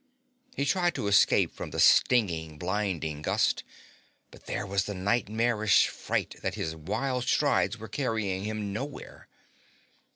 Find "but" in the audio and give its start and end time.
4.31-4.47